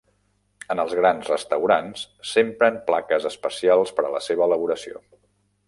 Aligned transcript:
En 0.75 0.79
els 0.83 0.95
grans 0.99 1.29
restaurants, 1.31 2.01
s'empren 2.31 2.81
plaques 2.89 3.29
especials 3.33 3.95
per 3.99 4.09
a 4.09 4.13
la 4.17 4.23
seva 4.31 4.49
elaboració. 4.51 5.07